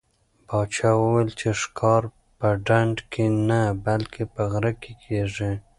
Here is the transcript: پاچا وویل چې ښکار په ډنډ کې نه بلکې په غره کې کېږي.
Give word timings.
پاچا 0.47 0.89
وویل 0.99 1.29
چې 1.39 1.47
ښکار 1.61 2.03
په 2.39 2.47
ډنډ 2.65 2.97
کې 3.11 3.25
نه 3.49 3.61
بلکې 3.85 4.23
په 4.33 4.41
غره 4.51 4.73
کې 4.81 4.91
کېږي. 5.03 5.51